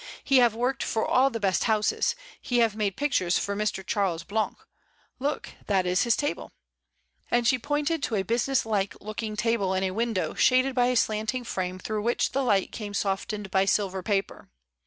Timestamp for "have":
0.37-0.55, 2.57-2.75